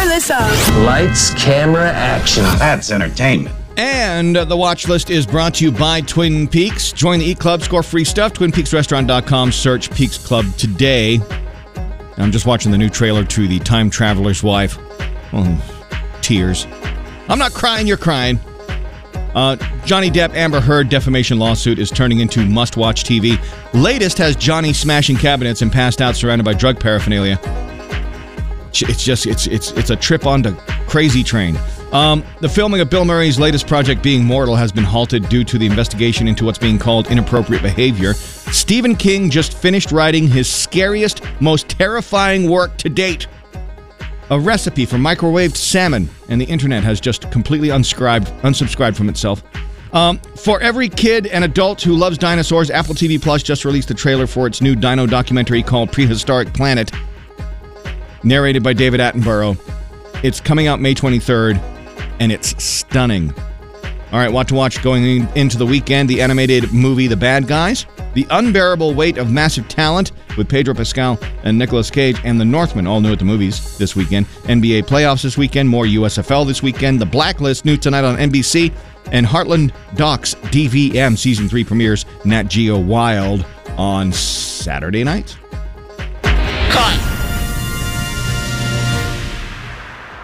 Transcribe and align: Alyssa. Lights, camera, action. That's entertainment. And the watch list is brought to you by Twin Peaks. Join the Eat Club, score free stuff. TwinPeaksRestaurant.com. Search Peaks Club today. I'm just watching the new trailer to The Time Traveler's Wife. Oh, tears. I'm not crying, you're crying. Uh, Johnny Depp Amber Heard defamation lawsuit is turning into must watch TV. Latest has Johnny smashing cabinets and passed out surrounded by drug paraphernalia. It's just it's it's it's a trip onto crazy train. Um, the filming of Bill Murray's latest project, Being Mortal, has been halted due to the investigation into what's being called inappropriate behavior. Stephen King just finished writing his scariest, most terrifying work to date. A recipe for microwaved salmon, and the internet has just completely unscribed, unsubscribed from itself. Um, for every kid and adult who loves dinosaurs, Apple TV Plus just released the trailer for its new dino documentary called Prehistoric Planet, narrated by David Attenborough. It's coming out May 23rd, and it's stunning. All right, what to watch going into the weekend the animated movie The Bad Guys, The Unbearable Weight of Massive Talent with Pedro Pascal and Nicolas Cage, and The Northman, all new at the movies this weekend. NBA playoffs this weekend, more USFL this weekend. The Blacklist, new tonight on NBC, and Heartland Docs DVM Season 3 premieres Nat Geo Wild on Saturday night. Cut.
Alyssa. 0.00 0.84
Lights, 0.86 1.34
camera, 1.34 1.90
action. 1.90 2.42
That's 2.58 2.90
entertainment. 2.90 3.54
And 3.76 4.34
the 4.34 4.56
watch 4.56 4.88
list 4.88 5.10
is 5.10 5.26
brought 5.26 5.54
to 5.56 5.64
you 5.64 5.72
by 5.72 6.00
Twin 6.00 6.48
Peaks. 6.48 6.90
Join 6.92 7.18
the 7.18 7.26
Eat 7.26 7.38
Club, 7.38 7.62
score 7.62 7.82
free 7.82 8.04
stuff. 8.04 8.32
TwinPeaksRestaurant.com. 8.32 9.52
Search 9.52 9.90
Peaks 9.90 10.16
Club 10.16 10.46
today. 10.56 11.20
I'm 12.16 12.32
just 12.32 12.46
watching 12.46 12.72
the 12.72 12.78
new 12.78 12.88
trailer 12.88 13.24
to 13.24 13.46
The 13.46 13.58
Time 13.58 13.90
Traveler's 13.90 14.42
Wife. 14.42 14.78
Oh, 15.32 16.18
tears. 16.22 16.66
I'm 17.28 17.38
not 17.38 17.52
crying, 17.52 17.86
you're 17.86 17.96
crying. 17.96 18.40
Uh, 19.34 19.56
Johnny 19.84 20.10
Depp 20.10 20.34
Amber 20.34 20.60
Heard 20.60 20.88
defamation 20.88 21.38
lawsuit 21.38 21.78
is 21.78 21.90
turning 21.90 22.20
into 22.20 22.44
must 22.46 22.76
watch 22.76 23.04
TV. 23.04 23.38
Latest 23.74 24.16
has 24.18 24.34
Johnny 24.34 24.72
smashing 24.72 25.16
cabinets 25.16 25.62
and 25.62 25.70
passed 25.70 26.00
out 26.00 26.16
surrounded 26.16 26.44
by 26.44 26.54
drug 26.54 26.80
paraphernalia. 26.80 27.38
It's 28.72 29.04
just 29.04 29.26
it's 29.26 29.46
it's 29.46 29.72
it's 29.72 29.90
a 29.90 29.96
trip 29.96 30.26
onto 30.26 30.54
crazy 30.86 31.22
train. 31.22 31.58
Um, 31.92 32.24
the 32.40 32.48
filming 32.48 32.80
of 32.80 32.88
Bill 32.88 33.04
Murray's 33.04 33.38
latest 33.38 33.66
project, 33.66 34.02
Being 34.02 34.24
Mortal, 34.24 34.54
has 34.54 34.70
been 34.70 34.84
halted 34.84 35.28
due 35.28 35.42
to 35.44 35.58
the 35.58 35.66
investigation 35.66 36.28
into 36.28 36.44
what's 36.44 36.58
being 36.58 36.78
called 36.78 37.08
inappropriate 37.08 37.62
behavior. 37.62 38.14
Stephen 38.14 38.94
King 38.94 39.28
just 39.28 39.56
finished 39.56 39.90
writing 39.90 40.28
his 40.28 40.48
scariest, 40.48 41.22
most 41.40 41.68
terrifying 41.68 42.48
work 42.48 42.76
to 42.78 42.88
date. 42.88 43.26
A 44.30 44.38
recipe 44.38 44.86
for 44.86 44.96
microwaved 44.96 45.56
salmon, 45.56 46.08
and 46.28 46.40
the 46.40 46.44
internet 46.44 46.84
has 46.84 47.00
just 47.00 47.28
completely 47.32 47.70
unscribed, 47.70 48.28
unsubscribed 48.42 48.96
from 48.96 49.08
itself. 49.08 49.42
Um, 49.92 50.18
for 50.36 50.60
every 50.60 50.88
kid 50.88 51.26
and 51.26 51.42
adult 51.42 51.82
who 51.82 51.94
loves 51.94 52.16
dinosaurs, 52.16 52.70
Apple 52.70 52.94
TV 52.94 53.20
Plus 53.20 53.42
just 53.42 53.64
released 53.64 53.88
the 53.88 53.94
trailer 53.94 54.28
for 54.28 54.46
its 54.46 54.60
new 54.60 54.76
dino 54.76 55.06
documentary 55.06 55.64
called 55.64 55.90
Prehistoric 55.90 56.54
Planet, 56.54 56.92
narrated 58.22 58.62
by 58.62 58.72
David 58.72 59.00
Attenborough. 59.00 59.58
It's 60.22 60.40
coming 60.40 60.66
out 60.66 60.80
May 60.80 60.94
23rd, 60.94 61.58
and 62.20 62.30
it's 62.30 62.62
stunning. 62.62 63.32
All 64.12 64.18
right, 64.18 64.32
what 64.32 64.48
to 64.48 64.54
watch 64.54 64.82
going 64.82 65.28
into 65.36 65.56
the 65.56 65.66
weekend 65.66 66.08
the 66.08 66.20
animated 66.20 66.72
movie 66.72 67.06
The 67.06 67.16
Bad 67.16 67.46
Guys, 67.46 67.86
The 68.14 68.26
Unbearable 68.30 68.92
Weight 68.92 69.18
of 69.18 69.30
Massive 69.30 69.68
Talent 69.68 70.10
with 70.36 70.48
Pedro 70.48 70.74
Pascal 70.74 71.16
and 71.44 71.56
Nicolas 71.56 71.90
Cage, 71.90 72.18
and 72.24 72.40
The 72.40 72.44
Northman, 72.44 72.88
all 72.88 73.00
new 73.00 73.12
at 73.12 73.20
the 73.20 73.24
movies 73.24 73.78
this 73.78 73.94
weekend. 73.94 74.26
NBA 74.44 74.82
playoffs 74.82 75.22
this 75.22 75.38
weekend, 75.38 75.68
more 75.68 75.84
USFL 75.84 76.44
this 76.44 76.60
weekend. 76.60 77.00
The 77.00 77.06
Blacklist, 77.06 77.64
new 77.64 77.76
tonight 77.76 78.02
on 78.02 78.16
NBC, 78.16 78.72
and 79.12 79.24
Heartland 79.24 79.72
Docs 79.94 80.34
DVM 80.34 81.16
Season 81.16 81.48
3 81.48 81.64
premieres 81.64 82.04
Nat 82.24 82.44
Geo 82.44 82.78
Wild 82.78 83.46
on 83.76 84.12
Saturday 84.12 85.04
night. 85.04 85.38
Cut. 86.22 87.19